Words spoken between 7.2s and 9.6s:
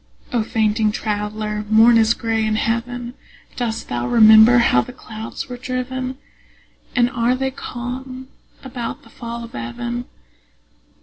they calm about the fall of